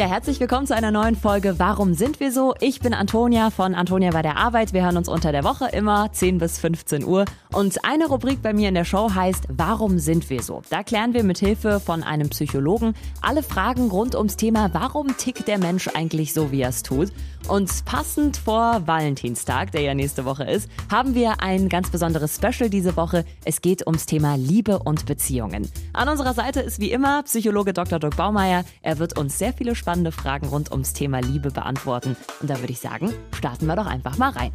Ja, 0.00 0.06
herzlich 0.06 0.40
willkommen 0.40 0.66
zu 0.66 0.74
einer 0.74 0.90
neuen 0.90 1.14
Folge 1.14 1.58
Warum 1.58 1.92
sind 1.92 2.20
wir 2.20 2.32
so? 2.32 2.54
Ich 2.58 2.80
bin 2.80 2.94
Antonia 2.94 3.50
von 3.50 3.74
Antonia 3.74 4.12
bei 4.12 4.22
der 4.22 4.38
Arbeit. 4.38 4.72
Wir 4.72 4.82
hören 4.82 4.96
uns 4.96 5.10
unter 5.10 5.30
der 5.30 5.44
Woche 5.44 5.68
immer 5.74 6.10
10 6.10 6.38
bis 6.38 6.58
15 6.58 7.04
Uhr. 7.04 7.26
Und 7.52 7.84
eine 7.84 8.06
Rubrik 8.06 8.40
bei 8.40 8.54
mir 8.54 8.70
in 8.70 8.74
der 8.74 8.86
Show 8.86 9.12
heißt 9.14 9.48
Warum 9.50 9.98
sind 9.98 10.30
wir 10.30 10.42
so? 10.42 10.62
Da 10.70 10.84
klären 10.84 11.12
wir 11.12 11.22
mit 11.22 11.36
Hilfe 11.36 11.80
von 11.80 12.02
einem 12.02 12.30
Psychologen 12.30 12.94
alle 13.20 13.42
Fragen 13.42 13.90
rund 13.90 14.14
ums 14.14 14.36
Thema 14.36 14.70
Warum 14.72 15.18
tickt 15.18 15.46
der 15.46 15.58
Mensch 15.58 15.88
eigentlich 15.88 16.32
so, 16.32 16.50
wie 16.50 16.62
er 16.62 16.70
es 16.70 16.82
tut? 16.82 17.12
Und 17.48 17.84
passend 17.84 18.36
vor 18.36 18.86
Valentinstag, 18.86 19.72
der 19.72 19.82
ja 19.82 19.94
nächste 19.94 20.24
Woche 20.24 20.44
ist, 20.44 20.70
haben 20.90 21.14
wir 21.14 21.42
ein 21.42 21.68
ganz 21.68 21.90
besonderes 21.90 22.36
Special 22.36 22.70
diese 22.70 22.96
Woche. 22.96 23.24
Es 23.44 23.60
geht 23.60 23.86
ums 23.86 24.06
Thema 24.06 24.36
Liebe 24.36 24.78
und 24.78 25.06
Beziehungen. 25.06 25.68
An 25.92 26.08
unserer 26.08 26.34
Seite 26.34 26.60
ist 26.60 26.80
wie 26.80 26.92
immer 26.92 27.22
Psychologe 27.24 27.72
Dr. 27.72 27.98
Dirk 27.98 28.16
Baumeier. 28.16 28.64
Er 28.82 28.98
wird 28.98 29.18
uns 29.18 29.38
sehr 29.38 29.52
viele 29.52 29.74
spannende 29.90 30.12
Fragen 30.12 30.46
rund 30.46 30.70
ums 30.70 30.92
Thema 30.92 31.20
Liebe 31.20 31.50
beantworten. 31.50 32.14
Und 32.40 32.48
da 32.48 32.60
würde 32.60 32.72
ich 32.72 32.78
sagen, 32.78 33.12
starten 33.36 33.66
wir 33.66 33.74
doch 33.74 33.86
einfach 33.86 34.18
mal 34.18 34.30
rein. 34.30 34.52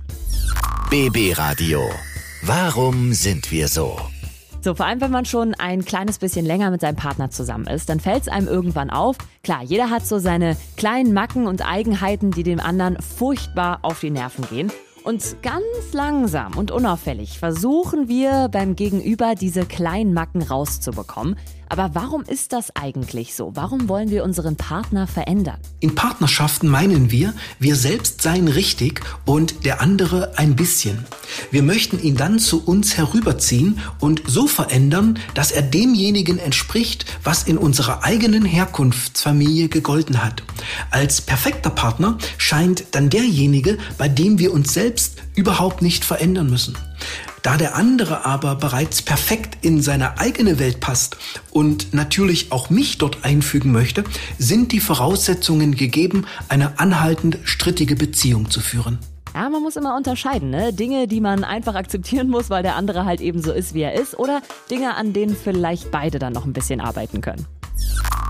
BB 0.90 1.38
Radio. 1.38 1.82
Warum 2.42 3.12
sind 3.12 3.52
wir 3.52 3.68
so? 3.68 4.00
So, 4.62 4.76
vor 4.76 4.86
allem 4.86 5.02
wenn 5.02 5.12
man 5.12 5.26
schon 5.26 5.54
ein 5.54 5.84
kleines 5.84 6.20
bisschen 6.20 6.46
länger 6.46 6.72
mit 6.72 6.80
seinem 6.80 6.96
Partner 6.96 7.32
zusammen 7.32 7.68
ist, 7.68 7.90
dann 7.90 8.00
fällt 8.00 8.22
es 8.22 8.28
einem 8.30 8.48
irgendwann 8.48 8.90
auf. 8.90 9.18
Klar, 9.44 9.62
jeder 9.62 9.90
hat 9.90 10.08
so 10.08 10.20
seine 10.20 10.56
kleinen 10.78 11.14
Macken 11.14 11.48
und 11.48 11.68
Eigenheiten, 11.68 12.32
die 12.32 12.44
dem 12.44 12.62
anderen 12.62 12.98
furchtbar 13.02 13.80
auf 13.82 14.00
die 14.00 14.12
Nerven 14.12 14.48
gehen. 14.50 14.72
Und 15.04 15.36
ganz 15.44 15.66
langsam 15.92 16.56
und 16.56 16.72
unauffällig 16.72 17.40
versuchen 17.40 18.08
wir 18.08 18.48
beim 18.50 18.78
Gegenüber 18.78 19.36
diese 19.36 19.66
kleinen 19.66 20.14
Macken 20.14 20.42
rauszubekommen. 20.42 21.36
Aber 21.70 21.92
warum 21.94 22.24
ist 22.24 22.54
das 22.54 22.76
eigentlich 22.76 23.36
so? 23.36 23.52
Warum 23.56 23.90
wollen 23.90 24.10
wir 24.10 24.24
unseren 24.24 24.56
Partner 24.56 25.08
verändern? 25.08 25.58
In 25.80 25.96
Partnerschaften 25.96 26.68
meinen 26.68 27.12
wir, 27.12 27.34
wir 27.60 27.76
selbst 27.76 28.22
seien 28.22 28.48
richtig 28.48 29.02
und 29.26 29.66
der 29.66 29.82
andere 29.82 30.38
ein 30.38 30.56
bisschen. 30.56 31.06
Wir 31.52 31.64
möchten 31.64 32.02
ihn 32.02 32.16
dann 32.16 32.40
zu 32.40 32.64
uns 32.64 32.98
herüberziehen 32.98 33.80
und 34.00 34.24
so 34.28 34.48
verändern, 34.48 35.20
dass 35.34 35.52
er 35.52 35.62
demjenigen 35.62 36.38
entspricht, 36.38 37.06
was 37.24 37.44
in 37.44 37.58
unserer 37.58 38.04
eigenen 38.04 38.46
Herkunftsfamilie 38.46 39.70
gegolten 39.70 40.24
hat. 40.24 40.44
Als 40.92 41.22
perfekter 41.22 41.70
Partner 41.70 42.18
scheint 42.38 42.86
dann 42.92 43.10
derjenige, 43.10 43.78
bei 43.98 44.08
dem 44.08 44.40
wir 44.40 44.54
uns 44.54 44.74
selbst 44.74 45.18
überhaupt 45.36 45.82
nicht 45.82 46.06
verändern 46.06 46.50
müssen. 46.50 46.78
Da 47.46 47.58
der 47.58 47.76
andere 47.76 48.26
aber 48.26 48.56
bereits 48.56 49.04
perfekt 49.04 49.64
in 49.64 49.80
seine 49.80 50.18
eigene 50.18 50.58
Welt 50.58 50.80
passt 50.80 51.16
und 51.52 51.94
natürlich 51.94 52.52
auch 52.52 52.72
mich 52.72 52.98
dort 52.98 53.24
einfügen 53.24 53.72
möchte, 53.72 54.04
sind 54.40 54.72
die 54.72 54.80
Voraussetzungen 54.80 55.76
gegeben, 55.76 56.26
eine 56.50 56.80
anhaltend 56.80 57.38
strittige 57.44 57.96
Beziehung 57.96 58.50
zu 58.50 58.62
führen. 58.62 58.98
Ja, 59.36 59.48
man 59.48 59.62
muss 59.62 59.76
immer 59.76 59.96
unterscheiden, 59.96 60.50
ne? 60.50 60.74
Dinge, 60.74 61.08
die 61.08 61.22
man 61.22 61.44
einfach 61.44 61.76
akzeptieren 61.76 62.30
muss, 62.30 62.50
weil 62.50 62.64
der 62.64 62.78
andere 62.78 63.06
halt 63.06 63.22
eben 63.22 63.44
so 63.44 63.52
ist, 63.52 63.76
wie 63.76 63.84
er 63.84 63.94
ist, 63.94 64.18
oder 64.18 64.42
Dinge, 64.72 64.96
an 64.96 65.14
denen 65.14 65.36
vielleicht 65.36 65.92
beide 65.92 66.18
dann 66.18 66.34
noch 66.34 66.46
ein 66.46 66.54
bisschen 66.54 66.82
arbeiten 66.82 67.22
können. 67.22 67.46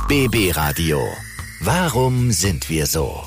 BB 0.10 0.58
Radio. 0.58 1.00
Warum 1.62 2.32
sind 2.32 2.70
wir 2.70 2.86
so? 2.86 3.24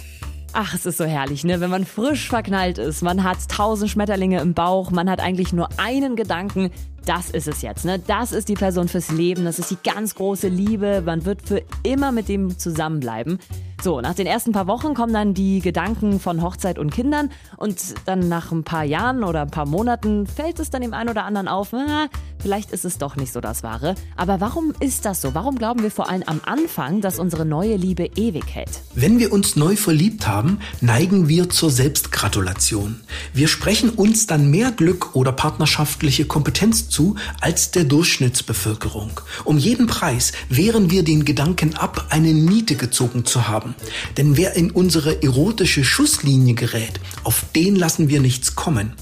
Ach, 0.52 0.74
es 0.74 0.86
ist 0.86 0.98
so 0.98 1.04
herrlich, 1.04 1.44
ne? 1.44 1.60
Wenn 1.60 1.70
man 1.70 1.84
frisch 1.84 2.28
verknallt 2.28 2.78
ist, 2.78 3.02
man 3.02 3.22
hat 3.22 3.48
tausend 3.48 3.90
Schmetterlinge 3.90 4.40
im 4.40 4.54
Bauch, 4.54 4.90
man 4.90 5.10
hat 5.10 5.20
eigentlich 5.20 5.52
nur 5.52 5.68
einen 5.78 6.16
Gedanken, 6.16 6.70
das 7.04 7.30
ist 7.30 7.48
es 7.48 7.62
jetzt, 7.62 7.84
ne? 7.84 7.98
Das 7.98 8.32
ist 8.32 8.48
die 8.48 8.54
Person 8.54 8.88
fürs 8.88 9.10
Leben, 9.10 9.44
das 9.44 9.58
ist 9.58 9.70
die 9.70 9.78
ganz 9.82 10.14
große 10.14 10.48
Liebe, 10.48 11.02
man 11.04 11.24
wird 11.24 11.42
für 11.42 11.62
immer 11.82 12.12
mit 12.12 12.28
dem 12.28 12.58
zusammenbleiben. 12.58 13.38
So, 13.80 14.00
nach 14.00 14.14
den 14.14 14.26
ersten 14.26 14.50
paar 14.52 14.66
Wochen 14.66 14.94
kommen 14.94 15.12
dann 15.12 15.34
die 15.34 15.60
Gedanken 15.60 16.18
von 16.18 16.42
Hochzeit 16.42 16.78
und 16.80 16.90
Kindern 16.90 17.30
und 17.56 17.78
dann 18.06 18.28
nach 18.28 18.50
ein 18.50 18.64
paar 18.64 18.82
Jahren 18.82 19.22
oder 19.22 19.42
ein 19.42 19.50
paar 19.50 19.66
Monaten 19.66 20.26
fällt 20.26 20.58
es 20.58 20.70
dann 20.70 20.82
dem 20.82 20.94
einen 20.94 21.10
oder 21.10 21.24
anderen 21.24 21.46
auf, 21.46 21.68
na, 21.72 22.08
vielleicht 22.40 22.70
ist 22.72 22.84
es 22.84 22.98
doch 22.98 23.16
nicht 23.16 23.32
so 23.32 23.40
das 23.40 23.62
Wahre. 23.62 23.94
Aber 24.16 24.40
warum 24.40 24.72
ist 24.80 25.04
das 25.04 25.20
so? 25.20 25.34
Warum 25.34 25.56
glauben 25.56 25.82
wir 25.82 25.90
vor 25.90 26.08
allem 26.08 26.22
am 26.26 26.40
Anfang, 26.44 27.00
dass 27.00 27.18
unsere 27.18 27.44
neue 27.44 27.76
Liebe 27.76 28.10
ewig 28.16 28.44
hält? 28.52 28.82
Wenn 28.94 29.18
wir 29.18 29.32
uns 29.32 29.56
neu 29.56 29.76
verliebt 29.76 30.26
haben, 30.26 30.58
neigen 30.80 31.28
wir 31.28 31.48
zur 31.48 31.70
Selbstgratulation. 31.70 33.00
Wir 33.32 33.48
sprechen 33.48 33.90
uns 33.90 34.26
dann 34.26 34.50
mehr 34.50 34.72
Glück 34.72 35.14
oder 35.14 35.32
partnerschaftliche 35.32 36.24
Kompetenz 36.24 36.88
zu 36.88 37.16
als 37.40 37.70
der 37.70 37.84
Durchschnittsbevölkerung. 37.84 39.20
Um 39.44 39.58
jeden 39.58 39.86
Preis 39.86 40.32
wehren 40.48 40.90
wir 40.90 41.02
den 41.02 41.24
Gedanken 41.24 41.74
ab, 41.74 42.06
eine 42.10 42.34
Niete 42.34 42.76
gezogen 42.76 43.24
zu 43.24 43.48
haben. 43.48 43.74
Denn 44.16 44.36
wer 44.36 44.56
in 44.56 44.70
unsere 44.70 45.22
erotische 45.22 45.84
Schusslinie 45.84 46.54
gerät, 46.54 47.00
auf 47.24 47.44
den 47.54 47.76
lassen 47.76 48.08
wir 48.08 48.20
nichts 48.20 48.54
kommen. 48.54 48.92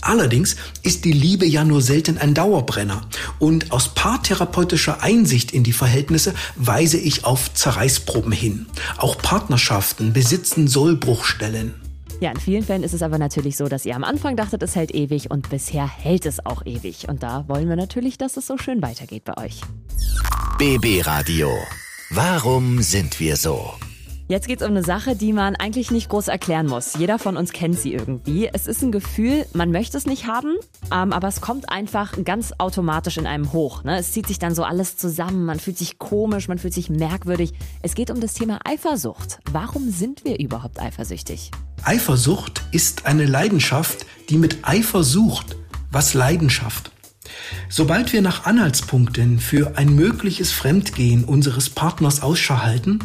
Allerdings 0.00 0.56
ist 0.82 1.04
die 1.04 1.12
Liebe 1.12 1.46
ja 1.46 1.64
nur 1.64 1.82
selten 1.82 2.18
ein 2.18 2.34
Dauerbrenner. 2.34 3.02
Und 3.38 3.72
aus 3.72 3.94
paartherapeutischer 3.94 5.02
Einsicht 5.02 5.52
in 5.52 5.64
die 5.64 5.72
Verhältnisse 5.72 6.34
weise 6.56 6.98
ich 6.98 7.24
auf 7.24 7.52
Zerreißproben 7.54 8.32
hin. 8.32 8.66
Auch 8.98 9.18
Partnerschaften 9.18 10.12
besitzen 10.12 10.68
Sollbruchstellen. 10.68 11.74
Ja, 12.20 12.30
in 12.30 12.40
vielen 12.40 12.62
Fällen 12.62 12.84
ist 12.84 12.94
es 12.94 13.02
aber 13.02 13.18
natürlich 13.18 13.56
so, 13.56 13.66
dass 13.66 13.84
ihr 13.84 13.96
am 13.96 14.04
Anfang 14.04 14.36
dachtet, 14.36 14.62
es 14.62 14.76
hält 14.76 14.94
ewig 14.94 15.30
und 15.30 15.50
bisher 15.50 15.86
hält 15.86 16.26
es 16.26 16.44
auch 16.46 16.64
ewig. 16.64 17.08
Und 17.08 17.22
da 17.22 17.44
wollen 17.48 17.68
wir 17.68 17.76
natürlich, 17.76 18.18
dass 18.18 18.36
es 18.36 18.46
so 18.46 18.56
schön 18.56 18.80
weitergeht 18.82 19.24
bei 19.24 19.36
euch. 19.36 19.60
BB 20.58 21.06
Radio. 21.06 21.50
Warum 22.10 22.80
sind 22.80 23.18
wir 23.18 23.36
so? 23.36 23.74
Jetzt 24.26 24.48
geht's 24.48 24.62
um 24.62 24.70
eine 24.70 24.82
Sache, 24.82 25.16
die 25.16 25.34
man 25.34 25.54
eigentlich 25.54 25.90
nicht 25.90 26.08
groß 26.08 26.28
erklären 26.28 26.66
muss. 26.66 26.94
Jeder 26.98 27.18
von 27.18 27.36
uns 27.36 27.52
kennt 27.52 27.78
sie 27.78 27.92
irgendwie. 27.92 28.48
Es 28.50 28.66
ist 28.66 28.82
ein 28.82 28.90
Gefühl, 28.90 29.44
man 29.52 29.70
möchte 29.70 29.98
es 29.98 30.06
nicht 30.06 30.26
haben, 30.26 30.54
ähm, 30.90 31.12
aber 31.12 31.28
es 31.28 31.42
kommt 31.42 31.68
einfach 31.68 32.14
ganz 32.24 32.54
automatisch 32.56 33.18
in 33.18 33.26
einem 33.26 33.52
hoch. 33.52 33.84
Ne? 33.84 33.98
Es 33.98 34.12
zieht 34.12 34.26
sich 34.26 34.38
dann 34.38 34.54
so 34.54 34.64
alles 34.64 34.96
zusammen, 34.96 35.44
man 35.44 35.60
fühlt 35.60 35.76
sich 35.76 35.98
komisch, 35.98 36.48
man 36.48 36.56
fühlt 36.56 36.72
sich 36.72 36.88
merkwürdig. 36.88 37.52
Es 37.82 37.94
geht 37.94 38.10
um 38.10 38.18
das 38.18 38.32
Thema 38.32 38.60
Eifersucht. 38.64 39.40
Warum 39.52 39.90
sind 39.90 40.24
wir 40.24 40.40
überhaupt 40.40 40.80
eifersüchtig? 40.80 41.50
Eifersucht 41.82 42.62
ist 42.72 43.04
eine 43.04 43.26
Leidenschaft, 43.26 44.06
die 44.30 44.38
mit 44.38 44.66
Eifer 44.66 45.04
sucht. 45.04 45.56
Was 45.90 46.14
Leidenschaft? 46.14 46.92
Sobald 47.68 48.14
wir 48.14 48.22
nach 48.22 48.46
Anhaltspunkten 48.46 49.38
für 49.38 49.76
ein 49.76 49.94
mögliches 49.94 50.50
Fremdgehen 50.50 51.24
unseres 51.24 51.68
Partners 51.68 52.22
Ausschau 52.22 52.62
halten, 52.62 53.00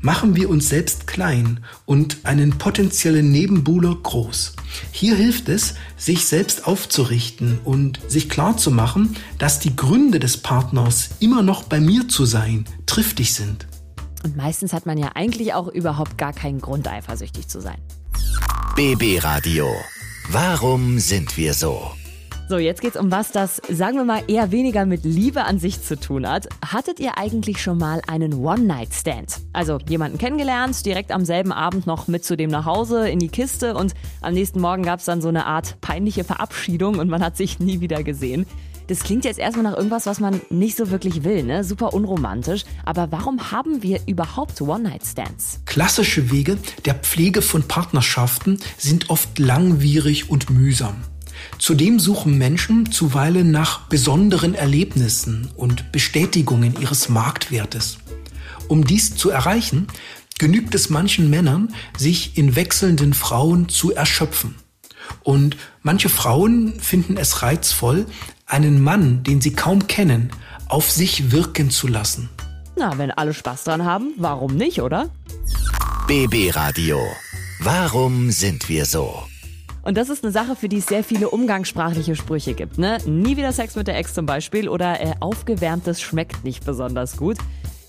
machen 0.00 0.36
wir 0.36 0.48
uns 0.50 0.68
selbst 0.68 1.06
klein 1.06 1.64
und 1.86 2.18
einen 2.24 2.58
potenziellen 2.58 3.30
Nebenbuhler 3.30 3.94
groß. 3.94 4.54
Hier 4.92 5.14
hilft 5.14 5.48
es, 5.48 5.74
sich 5.96 6.26
selbst 6.26 6.66
aufzurichten 6.66 7.58
und 7.64 8.00
sich 8.08 8.28
klar 8.28 8.56
zu 8.56 8.70
machen, 8.70 9.16
dass 9.38 9.60
die 9.60 9.76
Gründe 9.76 10.18
des 10.18 10.38
Partners 10.38 11.10
immer 11.20 11.42
noch 11.42 11.64
bei 11.64 11.80
mir 11.80 12.08
zu 12.08 12.24
sein 12.24 12.64
triftig 12.86 13.34
sind. 13.34 13.66
Und 14.22 14.36
meistens 14.36 14.72
hat 14.72 14.86
man 14.86 14.98
ja 14.98 15.12
eigentlich 15.14 15.54
auch 15.54 15.68
überhaupt 15.68 16.18
gar 16.18 16.32
keinen 16.32 16.60
Grund, 16.60 16.88
eifersüchtig 16.88 17.48
zu 17.48 17.60
sein. 17.60 17.78
BB 18.76 19.22
Radio. 19.22 19.66
Warum 20.28 20.98
sind 20.98 21.36
wir 21.36 21.54
so? 21.54 21.92
So, 22.50 22.58
jetzt 22.58 22.80
geht's 22.80 22.96
um 22.96 23.12
was, 23.12 23.30
das, 23.30 23.62
sagen 23.70 23.96
wir 23.96 24.04
mal, 24.04 24.24
eher 24.26 24.50
weniger 24.50 24.84
mit 24.84 25.04
Liebe 25.04 25.44
an 25.44 25.60
sich 25.60 25.84
zu 25.84 25.94
tun 25.94 26.28
hat. 26.28 26.48
Hattet 26.66 26.98
ihr 26.98 27.16
eigentlich 27.16 27.62
schon 27.62 27.78
mal 27.78 28.02
einen 28.08 28.34
One-Night-Stand? 28.34 29.36
Also 29.52 29.78
jemanden 29.88 30.18
kennengelernt, 30.18 30.84
direkt 30.84 31.12
am 31.12 31.24
selben 31.24 31.52
Abend 31.52 31.86
noch 31.86 32.08
mit 32.08 32.24
zu 32.24 32.36
dem 32.36 32.50
nach 32.50 32.64
Hause 32.64 33.08
in 33.08 33.20
die 33.20 33.28
Kiste 33.28 33.76
und 33.76 33.94
am 34.20 34.34
nächsten 34.34 34.60
Morgen 34.60 34.82
gab's 34.82 35.04
dann 35.04 35.22
so 35.22 35.28
eine 35.28 35.46
Art 35.46 35.80
peinliche 35.80 36.24
Verabschiedung 36.24 36.98
und 36.98 37.08
man 37.08 37.22
hat 37.22 37.36
sich 37.36 37.60
nie 37.60 37.78
wieder 37.78 38.02
gesehen. 38.02 38.46
Das 38.88 39.04
klingt 39.04 39.24
jetzt 39.24 39.38
erstmal 39.38 39.70
nach 39.70 39.76
irgendwas, 39.76 40.06
was 40.06 40.18
man 40.18 40.40
nicht 40.50 40.76
so 40.76 40.90
wirklich 40.90 41.22
will, 41.22 41.44
ne? 41.44 41.62
Super 41.62 41.94
unromantisch. 41.94 42.64
Aber 42.84 43.12
warum 43.12 43.52
haben 43.52 43.84
wir 43.84 44.00
überhaupt 44.06 44.60
One-Night-Stands? 44.60 45.60
Klassische 45.66 46.32
Wege 46.32 46.58
der 46.84 46.94
Pflege 46.94 47.42
von 47.42 47.62
Partnerschaften 47.62 48.58
sind 48.76 49.08
oft 49.08 49.38
langwierig 49.38 50.30
und 50.30 50.50
mühsam. 50.50 50.96
Zudem 51.58 51.98
suchen 52.00 52.38
Menschen 52.38 52.90
zuweilen 52.90 53.50
nach 53.50 53.88
besonderen 53.88 54.54
Erlebnissen 54.54 55.50
und 55.56 55.92
Bestätigungen 55.92 56.80
ihres 56.80 57.08
Marktwertes. 57.08 57.98
Um 58.68 58.84
dies 58.84 59.16
zu 59.16 59.30
erreichen, 59.30 59.88
genügt 60.38 60.74
es 60.74 60.90
manchen 60.90 61.28
Männern, 61.28 61.74
sich 61.96 62.38
in 62.38 62.56
wechselnden 62.56 63.14
Frauen 63.14 63.68
zu 63.68 63.92
erschöpfen. 63.92 64.54
Und 65.22 65.56
manche 65.82 66.08
Frauen 66.08 66.78
finden 66.80 67.16
es 67.16 67.42
reizvoll, 67.42 68.06
einen 68.46 68.82
Mann, 68.82 69.22
den 69.22 69.40
sie 69.40 69.52
kaum 69.52 69.86
kennen, 69.86 70.30
auf 70.68 70.90
sich 70.90 71.32
wirken 71.32 71.70
zu 71.70 71.88
lassen. 71.88 72.28
Na, 72.76 72.96
wenn 72.96 73.10
alle 73.10 73.34
Spaß 73.34 73.64
dran 73.64 73.84
haben, 73.84 74.14
warum 74.16 74.54
nicht, 74.56 74.80
oder? 74.80 75.10
BB 76.06 76.54
Radio. 76.54 76.98
Warum 77.60 78.30
sind 78.30 78.68
wir 78.68 78.86
so? 78.86 79.29
Und 79.82 79.96
das 79.96 80.08
ist 80.08 80.24
eine 80.24 80.32
Sache, 80.32 80.56
für 80.56 80.68
die 80.68 80.78
es 80.78 80.86
sehr 80.86 81.02
viele 81.04 81.30
umgangssprachliche 81.30 82.14
Sprüche 82.14 82.54
gibt. 82.54 82.78
Ne? 82.78 82.98
Nie 83.06 83.36
wieder 83.36 83.52
Sex 83.52 83.76
mit 83.76 83.86
der 83.86 83.96
Ex 83.96 84.14
zum 84.14 84.26
Beispiel 84.26 84.68
oder 84.68 85.00
äh, 85.00 85.12
aufgewärmtes 85.20 86.00
schmeckt 86.00 86.44
nicht 86.44 86.64
besonders 86.64 87.16
gut. 87.16 87.38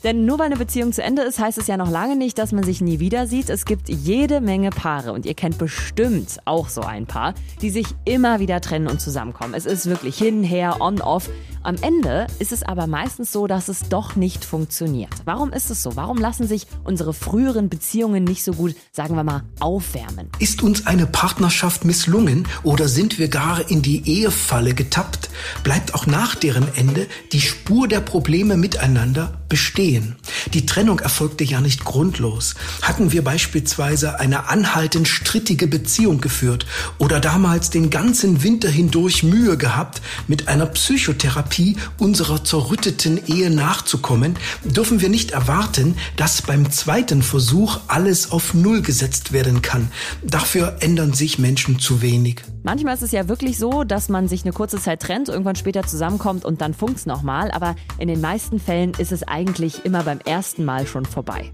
Denn 0.03 0.25
nur 0.25 0.39
weil 0.39 0.47
eine 0.47 0.57
Beziehung 0.57 0.93
zu 0.93 1.03
Ende 1.03 1.21
ist, 1.21 1.39
heißt 1.39 1.57
es 1.57 1.67
ja 1.67 1.77
noch 1.77 1.89
lange 1.89 2.15
nicht, 2.15 2.37
dass 2.37 2.51
man 2.51 2.63
sich 2.63 2.81
nie 2.81 2.99
wieder 2.99 3.27
sieht. 3.27 3.49
Es 3.49 3.65
gibt 3.65 3.89
jede 3.89 4.41
Menge 4.41 4.71
Paare 4.71 5.13
und 5.13 5.25
ihr 5.25 5.35
kennt 5.35 5.57
bestimmt 5.57 6.39
auch 6.45 6.69
so 6.69 6.81
ein 6.81 7.05
Paar, 7.05 7.35
die 7.61 7.69
sich 7.69 7.87
immer 8.05 8.39
wieder 8.39 8.61
trennen 8.61 8.87
und 8.87 8.99
zusammenkommen. 8.99 9.53
Es 9.53 9.65
ist 9.65 9.85
wirklich 9.85 10.17
hin, 10.17 10.43
her, 10.43 10.77
on, 10.79 11.01
off. 11.01 11.29
Am 11.63 11.75
Ende 11.75 12.25
ist 12.39 12.51
es 12.51 12.63
aber 12.63 12.87
meistens 12.87 13.31
so, 13.31 13.45
dass 13.45 13.67
es 13.67 13.87
doch 13.87 14.15
nicht 14.15 14.43
funktioniert. 14.43 15.13
Warum 15.25 15.53
ist 15.53 15.69
es 15.69 15.83
so? 15.83 15.95
Warum 15.95 16.17
lassen 16.17 16.47
sich 16.47 16.65
unsere 16.83 17.13
früheren 17.13 17.69
Beziehungen 17.69 18.23
nicht 18.23 18.43
so 18.43 18.53
gut, 18.53 18.73
sagen 18.91 19.15
wir 19.15 19.23
mal, 19.23 19.43
aufwärmen? 19.59 20.29
Ist 20.39 20.63
uns 20.63 20.87
eine 20.87 21.05
Partnerschaft 21.05 21.85
misslungen 21.85 22.47
oder 22.63 22.87
sind 22.87 23.19
wir 23.19 23.27
gar 23.27 23.69
in 23.69 23.83
die 23.83 24.09
Ehefalle 24.09 24.73
getappt? 24.73 25.29
Bleibt 25.63 25.93
auch 25.93 26.07
nach 26.07 26.33
deren 26.33 26.67
Ende 26.75 27.05
die 27.31 27.41
Spur 27.41 27.87
der 27.87 27.99
Probleme 27.99 28.57
miteinander 28.57 29.43
bestehen? 29.47 29.90
Die 30.53 30.65
Trennung 30.65 30.99
erfolgte 30.99 31.43
ja 31.43 31.61
nicht 31.61 31.83
grundlos. 31.85 32.55
Hatten 32.81 33.11
wir 33.11 33.23
beispielsweise 33.23 34.19
eine 34.19 34.49
anhaltend 34.49 35.07
strittige 35.07 35.67
Beziehung 35.67 36.21
geführt 36.21 36.65
oder 36.97 37.19
damals 37.19 37.69
den 37.69 37.89
ganzen 37.89 38.43
Winter 38.43 38.69
hindurch 38.69 39.23
Mühe 39.23 39.57
gehabt, 39.57 40.01
mit 40.27 40.47
einer 40.47 40.65
Psychotherapie 40.65 41.31
Therapie 41.31 41.77
unserer 41.97 42.43
zerrütteten 42.43 43.19
Ehe 43.27 43.49
nachzukommen, 43.49 44.35
dürfen 44.63 45.01
wir 45.01 45.09
nicht 45.09 45.31
erwarten, 45.31 45.95
dass 46.17 46.41
beim 46.41 46.71
zweiten 46.71 47.21
Versuch 47.21 47.79
alles 47.87 48.31
auf 48.31 48.53
Null 48.53 48.81
gesetzt 48.81 49.31
werden 49.31 49.61
kann. 49.61 49.91
Dafür 50.23 50.77
ändern 50.79 51.13
sich 51.13 51.39
Menschen 51.39 51.79
zu 51.79 52.01
wenig. 52.01 52.41
Manchmal 52.63 52.93
ist 52.93 53.01
es 53.01 53.11
ja 53.11 53.27
wirklich 53.27 53.57
so, 53.57 53.83
dass 53.83 54.09
man 54.09 54.27
sich 54.27 54.43
eine 54.43 54.53
kurze 54.53 54.79
Zeit 54.79 55.01
trennt, 55.01 55.29
irgendwann 55.29 55.55
später 55.55 55.83
zusammenkommt 55.83 56.45
und 56.45 56.61
dann 56.61 56.73
funkt's 56.73 57.05
nochmal. 57.05 57.51
Aber 57.51 57.75
in 57.97 58.07
den 58.07 58.21
meisten 58.21 58.59
Fällen 58.59 58.93
ist 58.97 59.11
es 59.11 59.27
eigentlich 59.27 59.83
immer 59.85 60.03
beim 60.03 60.19
ersten 60.19 60.63
Mal 60.63 60.85
schon 60.85 61.05
vorbei. 61.05 61.51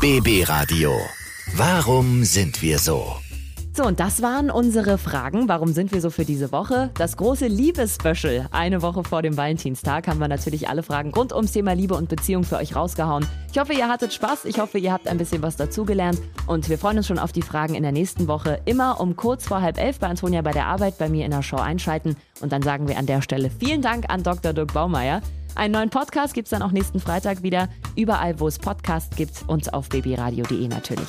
BB 0.00 0.48
Radio. 0.48 0.92
Warum 1.56 2.24
sind 2.24 2.62
wir 2.62 2.78
so? 2.78 3.16
So, 3.72 3.84
und 3.84 4.00
das 4.00 4.20
waren 4.20 4.50
unsere 4.50 4.98
Fragen. 4.98 5.48
Warum 5.48 5.72
sind 5.72 5.92
wir 5.92 6.00
so 6.00 6.10
für 6.10 6.24
diese 6.24 6.50
Woche? 6.50 6.90
Das 6.94 7.16
große 7.16 7.46
Liebesspecial. 7.46 8.48
Eine 8.50 8.82
Woche 8.82 9.04
vor 9.04 9.22
dem 9.22 9.36
Valentinstag 9.36 10.08
haben 10.08 10.18
wir 10.18 10.26
natürlich 10.26 10.68
alle 10.68 10.82
Fragen 10.82 11.14
rund 11.14 11.32
ums 11.32 11.52
Thema 11.52 11.72
Liebe 11.72 11.94
und 11.94 12.08
Beziehung 12.08 12.42
für 12.42 12.56
euch 12.56 12.74
rausgehauen. 12.74 13.24
Ich 13.52 13.58
hoffe, 13.60 13.72
ihr 13.72 13.88
hattet 13.88 14.12
Spaß. 14.12 14.44
Ich 14.46 14.58
hoffe, 14.58 14.78
ihr 14.78 14.92
habt 14.92 15.06
ein 15.06 15.18
bisschen 15.18 15.40
was 15.42 15.54
dazugelernt. 15.54 16.20
Und 16.48 16.68
wir 16.68 16.78
freuen 16.78 16.96
uns 16.96 17.06
schon 17.06 17.20
auf 17.20 17.30
die 17.30 17.42
Fragen 17.42 17.76
in 17.76 17.84
der 17.84 17.92
nächsten 17.92 18.26
Woche. 18.26 18.60
Immer 18.64 19.00
um 19.00 19.14
kurz 19.14 19.46
vor 19.46 19.62
halb 19.62 19.78
elf 19.78 20.00
bei 20.00 20.08
Antonia 20.08 20.42
bei 20.42 20.52
der 20.52 20.66
Arbeit, 20.66 20.98
bei 20.98 21.08
mir 21.08 21.24
in 21.24 21.30
der 21.30 21.42
Show 21.42 21.56
einschalten. 21.56 22.16
Und 22.40 22.50
dann 22.50 22.62
sagen 22.62 22.88
wir 22.88 22.98
an 22.98 23.06
der 23.06 23.22
Stelle 23.22 23.50
vielen 23.50 23.82
Dank 23.82 24.10
an 24.10 24.24
Dr. 24.24 24.52
Dirk 24.52 24.74
Baumeier. 24.74 25.22
Einen 25.54 25.74
neuen 25.74 25.90
Podcast 25.90 26.34
gibt 26.34 26.46
es 26.46 26.50
dann 26.50 26.62
auch 26.62 26.72
nächsten 26.72 26.98
Freitag 26.98 27.44
wieder. 27.44 27.68
Überall, 27.94 28.40
wo 28.40 28.48
es 28.48 28.58
Podcasts 28.58 29.14
gibt 29.14 29.44
und 29.46 29.72
auf 29.74 29.88
babyradio.de 29.88 30.66
natürlich. 30.68 31.08